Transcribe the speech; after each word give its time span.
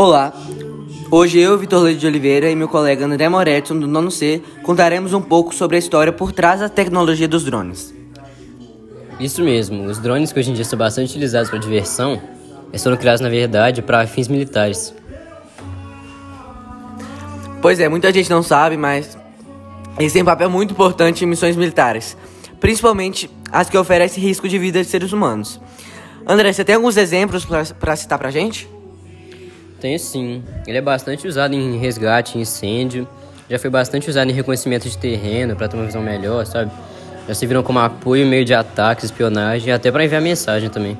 Olá, 0.00 0.32
hoje 1.10 1.40
eu, 1.40 1.58
Vitor 1.58 1.82
Leite 1.82 1.98
de 1.98 2.06
Oliveira 2.06 2.48
e 2.48 2.54
meu 2.54 2.68
colega 2.68 3.04
André 3.04 3.28
Moretson, 3.28 3.80
do 3.80 3.88
nono 3.88 4.12
C, 4.12 4.40
contaremos 4.62 5.12
um 5.12 5.20
pouco 5.20 5.52
sobre 5.52 5.74
a 5.74 5.78
história 5.80 6.12
por 6.12 6.30
trás 6.30 6.60
da 6.60 6.68
tecnologia 6.68 7.26
dos 7.26 7.42
drones. 7.42 7.92
Isso 9.18 9.42
mesmo, 9.42 9.86
os 9.86 9.98
drones 9.98 10.30
que 10.30 10.38
hoje 10.38 10.52
em 10.52 10.54
dia 10.54 10.64
são 10.64 10.78
bastante 10.78 11.10
utilizados 11.10 11.50
para 11.50 11.58
diversão, 11.58 12.22
eles 12.68 12.80
foram 12.80 12.96
criados 12.96 13.20
na 13.20 13.28
verdade 13.28 13.82
para 13.82 14.06
fins 14.06 14.28
militares. 14.28 14.94
Pois 17.60 17.80
é, 17.80 17.88
muita 17.88 18.12
gente 18.12 18.30
não 18.30 18.44
sabe, 18.44 18.76
mas 18.76 19.18
eles 19.98 20.12
têm 20.12 20.22
um 20.22 20.26
papel 20.26 20.48
muito 20.48 20.70
importante 20.70 21.24
em 21.24 21.26
missões 21.26 21.56
militares, 21.56 22.16
principalmente 22.60 23.28
as 23.50 23.68
que 23.68 23.76
oferecem 23.76 24.22
risco 24.22 24.48
de 24.48 24.60
vida 24.60 24.80
de 24.80 24.88
seres 24.88 25.12
humanos. 25.12 25.60
André, 26.24 26.52
você 26.52 26.64
tem 26.64 26.76
alguns 26.76 26.96
exemplos 26.96 27.44
para 27.44 27.96
citar 27.96 28.16
pra 28.16 28.30
gente? 28.30 28.77
Tenho 29.80 29.98
sim. 29.98 30.42
Ele 30.66 30.78
é 30.78 30.80
bastante 30.80 31.26
usado 31.26 31.54
em 31.54 31.78
resgate, 31.78 32.38
incêndio. 32.38 33.06
Já 33.48 33.58
foi 33.58 33.70
bastante 33.70 34.10
usado 34.10 34.30
em 34.30 34.34
reconhecimento 34.34 34.88
de 34.88 34.98
terreno 34.98 35.56
para 35.56 35.68
ter 35.68 35.76
uma 35.76 35.86
visão 35.86 36.02
melhor, 36.02 36.44
sabe? 36.44 36.70
Já 37.26 37.34
se 37.34 37.46
viram 37.46 37.62
como 37.62 37.78
apoio 37.78 38.26
meio 38.26 38.44
de 38.44 38.54
ataques, 38.54 39.04
espionagem 39.04 39.72
até 39.72 39.90
para 39.90 40.04
enviar 40.04 40.20
mensagem 40.20 40.68
também. 40.68 40.98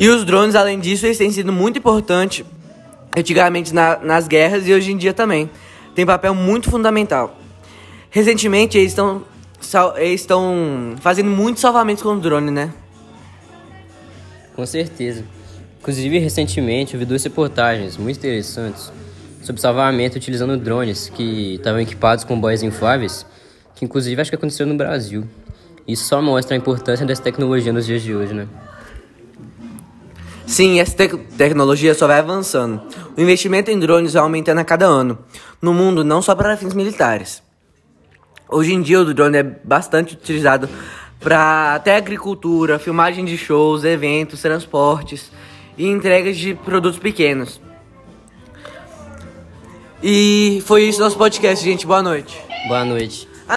E 0.00 0.08
os 0.08 0.24
drones, 0.24 0.54
além 0.54 0.78
disso, 0.78 1.06
eles 1.06 1.18
têm 1.18 1.30
sido 1.30 1.52
muito 1.52 1.78
importantes 1.78 2.44
antigamente 3.16 3.74
na, 3.74 3.98
nas 3.98 4.28
guerras 4.28 4.66
e 4.66 4.72
hoje 4.72 4.92
em 4.92 4.96
dia 4.96 5.12
também. 5.12 5.50
Tem 5.94 6.06
papel 6.06 6.34
muito 6.34 6.70
fundamental. 6.70 7.36
Recentemente, 8.10 8.78
eles 8.78 8.92
estão 8.92 9.24
eles 9.96 10.20
estão 10.20 10.94
fazendo 11.00 11.30
muitos 11.30 11.60
salvamentos 11.60 12.02
com 12.02 12.10
o 12.10 12.20
drone, 12.20 12.50
né? 12.50 12.72
Com 14.54 14.64
certeza. 14.64 15.24
Inclusive, 15.80 16.18
recentemente 16.18 16.94
eu 16.94 17.00
vi 17.00 17.06
duas 17.06 17.22
reportagens 17.22 17.96
muito 17.96 18.16
interessantes 18.16 18.92
sobre 19.42 19.62
salvamento 19.62 20.16
utilizando 20.16 20.56
drones 20.56 21.08
que 21.08 21.54
estavam 21.54 21.80
equipados 21.80 22.24
com 22.24 22.38
boias 22.38 22.62
infláveis, 22.62 23.24
que 23.74 23.84
inclusive 23.84 24.20
acho 24.20 24.30
que 24.30 24.36
aconteceu 24.36 24.66
no 24.66 24.76
Brasil. 24.76 25.26
Isso 25.86 26.04
só 26.04 26.20
mostra 26.20 26.54
a 26.54 26.58
importância 26.58 27.06
dessa 27.06 27.22
tecnologia 27.22 27.72
nos 27.72 27.86
dias 27.86 28.02
de 28.02 28.14
hoje, 28.14 28.34
né? 28.34 28.48
Sim, 30.46 30.80
essa 30.80 30.96
te 30.96 31.16
tecnologia 31.36 31.94
só 31.94 32.06
vai 32.06 32.18
avançando. 32.18 32.82
O 33.16 33.20
investimento 33.20 33.70
em 33.70 33.78
drones 33.78 34.14
vai 34.14 34.22
aumentando 34.22 34.58
a 34.58 34.64
cada 34.64 34.86
ano, 34.86 35.18
no 35.62 35.72
mundo 35.72 36.02
não 36.02 36.20
só 36.20 36.34
para 36.34 36.56
fins 36.56 36.74
militares. 36.74 37.42
Hoje 38.50 38.72
em 38.72 38.82
dia 38.82 39.00
o 39.00 39.14
drone 39.14 39.38
é 39.38 39.42
bastante 39.42 40.14
utilizado 40.14 40.68
para 41.20 41.74
até 41.76 41.96
agricultura, 41.96 42.78
filmagem 42.78 43.24
de 43.24 43.38
shows, 43.38 43.84
eventos, 43.84 44.42
transportes 44.42 45.30
e 45.78 45.86
entregas 45.86 46.36
de 46.36 46.54
produtos 46.54 46.98
pequenos. 46.98 47.60
E 50.02 50.62
foi 50.66 50.84
isso 50.84 51.00
nosso 51.00 51.16
podcast, 51.16 51.64
gente. 51.64 51.86
Boa 51.86 52.02
noite. 52.02 52.38
Boa 52.66 52.84
noite. 52.84 53.27